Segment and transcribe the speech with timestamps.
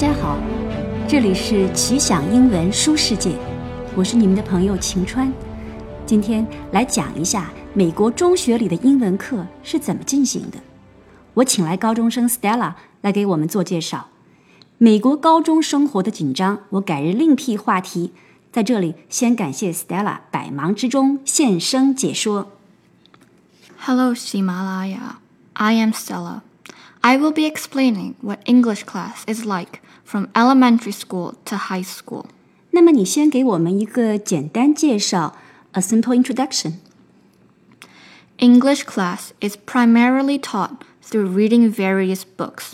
[0.00, 0.38] 大家好，
[1.06, 3.36] 这里是奇想英文书世界，
[3.94, 5.30] 我是你们的朋友晴川。
[6.06, 10.56] 今天来讲一下美国中学里的英文课是怎么进行的。
[11.34, 12.72] 我请来高中生 Stella
[13.02, 14.08] 来给我们做介绍。
[14.78, 18.14] 美国高中生活的紧张，我改日另辟话题。
[18.50, 22.50] 在这里，先感谢 Stella 百忙之中现身解说。
[23.78, 25.16] Hello, Himalaya.
[25.52, 26.40] I am Stella.
[27.01, 32.25] I will be explaining what English class is like from elementary school to high school.
[32.71, 35.35] 那么你先给我们一个简单介绍，
[35.73, 36.73] a simple introduction。
[38.37, 42.73] English class is primarily taught through reading various books.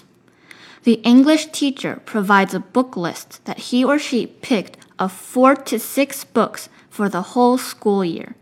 [0.83, 5.77] The English teacher provides a book list that he or she picked of four to
[5.77, 8.35] six books for the whole school year.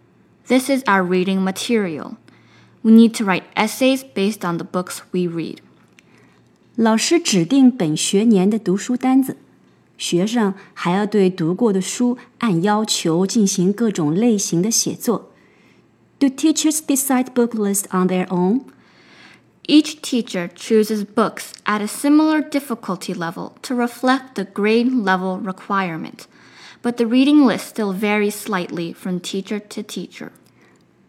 [0.47, 2.15] This is our reading material.
[2.81, 5.59] We need to write essays based on the books we read.
[6.76, 9.36] 老师指定本学年的读书单子，
[9.96, 15.30] 学生还要对读过的书按要求进行各种类型的写作。
[16.18, 18.62] Do teachers decide book lists on their own?
[19.68, 26.26] Each teacher chooses books at a similar difficulty level to reflect the grade level requirement,
[26.82, 30.30] but the reading list still varies slightly from teacher to teacher.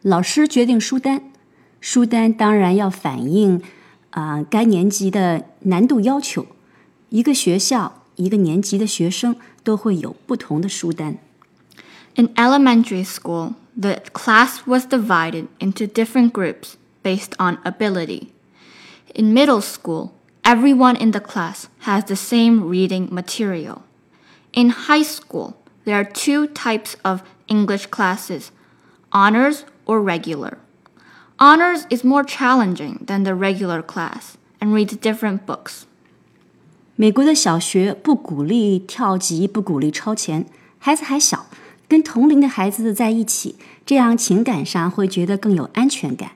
[0.03, 1.23] 老师决定书单，
[1.81, 3.61] 书单当然要反映
[4.14, 6.46] 啊、该年级的难度要求。
[7.10, 11.18] 一个学校、一个年级的学生都会有不同的书单。
[12.16, 18.28] In elementary school, the class was divided into different groups based on ability.
[19.14, 20.10] In middle school,
[20.42, 23.82] everyone in the class has the same reading material.
[24.52, 28.50] In high school, there are two types of English classes
[29.12, 30.58] honors or regular.
[31.37, 35.81] Honors is more challenging than the regular class and reads different books.
[36.95, 40.45] 美国的小学不鼓励跳级，不鼓励超前，
[40.79, 41.47] 孩子还小，
[41.89, 46.31] 跟同龄的孩子在一起，这样情感上会觉得更有安全感。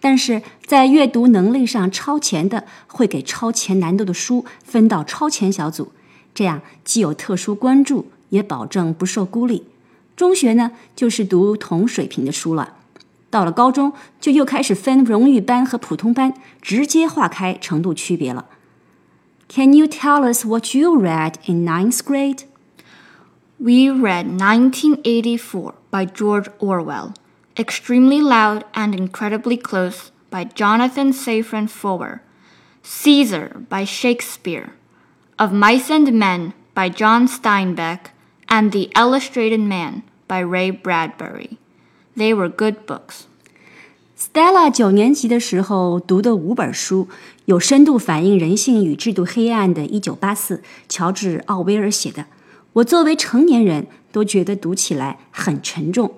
[0.00, 5.92] 但是在阅读能力上超前的，会给超前难度的书分到超前小组，
[6.34, 9.68] 这样既有特殊关注，也保证不受孤立。
[10.16, 12.78] 中学呢，就是读同水平的书了。
[13.29, 18.45] 到了高中，就又开始分荣誉班和普通班，直接划开程度区别了。
[19.47, 22.43] Can you tell us what you read in ninth grade?
[23.57, 27.13] We read 1984 by George Orwell,
[27.55, 32.21] Extremely Loud and Incredibly Close by Jonathan Safran Foer,
[32.83, 34.73] Caesar by Shakespeare,
[35.37, 38.11] Of Mice and Men by John Steinbeck,
[38.49, 41.57] and The Illustrated Man by Ray Bradbury.
[42.20, 43.22] They were good books.
[44.14, 47.08] Stella 九年级的时候读的五本书，
[47.46, 52.26] 有深度反映人性与制度黑暗的《一九八四》，乔治·奥威尔写的。
[52.74, 56.12] 我作为成年人都觉得读起来很沉重。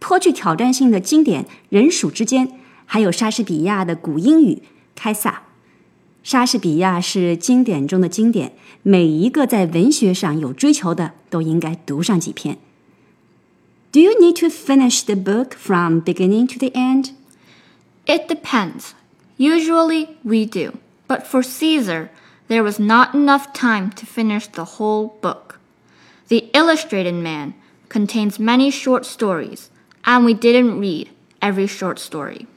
[0.00, 2.48] 颇具挑战性的经典《人鼠之间》，
[2.84, 4.54] 还有莎士比亚的古英语
[4.96, 5.30] 《开撒》。
[6.24, 12.58] 莎士比亚是经典中的经典，每一个在文学上有追求的都应该读上几篇。
[13.95, 17.11] Do you need to finish the book from beginning to the end?
[18.05, 18.93] It depends.
[19.37, 20.77] Usually we do,
[21.07, 22.09] but for Caesar,
[22.47, 25.59] there was not enough time to finish the whole book.
[26.29, 27.53] The Illustrated Man
[27.89, 29.69] contains many short stories,
[30.05, 31.09] and we didn't read
[31.41, 32.47] every short story.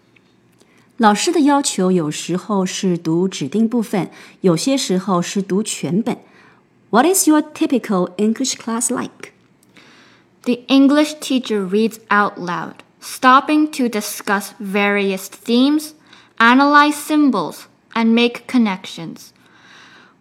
[0.96, 4.10] 老师的要求有时候是读指定部分，
[4.42, 6.18] 有些时候是读全本。
[6.90, 9.32] What is your typical English class like?
[10.48, 15.94] The English teacher reads out loud, stopping to discuss various themes,
[16.38, 19.32] analyze symbols, and make connections.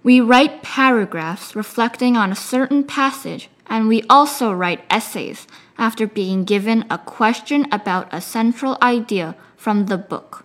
[0.04, 5.48] We write paragraphs reflecting on a certain passage, and we also write essays
[5.78, 10.44] after being given a question about a central idea from the book.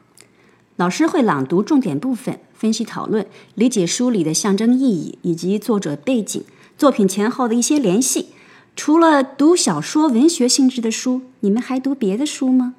[0.77, 6.45] 老师会朗读重点部分，分析讨论，理解书里的象征意义以及作者背景、
[6.77, 8.29] 作品前后的一些联系。
[8.76, 12.74] 除了读小说、文学性质的书，你们还读别的书吗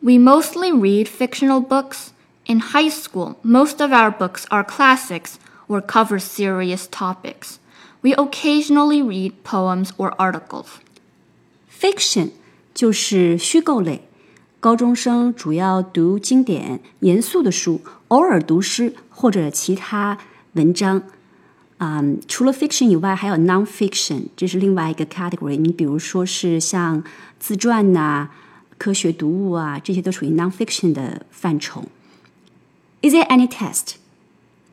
[0.00, 2.08] ？We mostly read fictional books.
[2.46, 5.34] In high school, most of our books are classics
[5.68, 7.56] or cover serious topics.
[8.00, 10.66] We occasionally read poems or articles.
[11.70, 12.30] Fiction
[12.74, 14.08] 就是虚构类，
[14.58, 20.18] 高中生主要读经典、严肃的书，偶尔读诗或者其他
[20.54, 21.02] 文章。
[21.79, 25.57] 啊、除了 fiction 以外，还有 non-fiction，这是另外一个 category。
[25.57, 27.03] 你比如说是像
[27.37, 28.29] 自传呐、
[28.77, 31.83] 科学读物啊，这些都属于 non-fiction 的范畴。
[33.01, 33.95] Is there any test？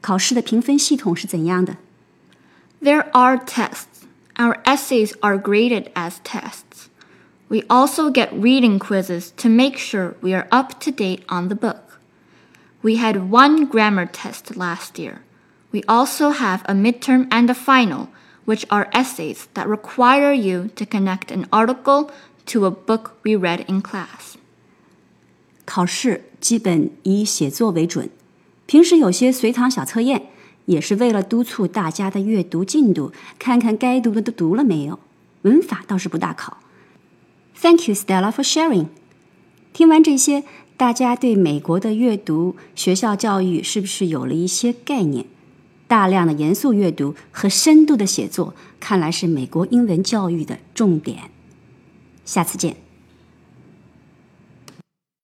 [0.01, 1.77] 考试的评分系统是怎样的
[2.81, 3.87] There are tests.
[4.37, 6.87] Our essays are graded as tests.
[7.49, 11.55] We also get reading quizzes to make sure we are up to date on the
[11.55, 12.01] book.
[12.81, 15.21] We had one grammar test last year.
[15.71, 18.09] We also have a midterm and a final,
[18.45, 22.11] which are essays that require you to connect an article
[22.47, 24.35] to a book we read in class.
[25.65, 28.11] 考试基本以写作为准，
[28.67, 30.27] 平时有些随堂小测验，
[30.67, 34.99] 也是为了督促大家的阅读进度，看看该读的都读了没有。
[35.43, 36.59] 文法倒是不大考。
[37.61, 38.89] Thank you, Stella, for sharing。
[39.73, 40.45] 听完这些，
[40.77, 45.25] 大家对美国的阅读学校教育是不是有了一些概念？
[45.88, 51.32] 大量的严肃阅读和深度的写作，看来是美国英文教育的重点。
[52.26, 52.87] 下次见。